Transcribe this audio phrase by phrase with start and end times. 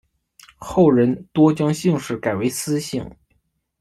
[0.57, 3.07] 后人多将姓氏改为司姓。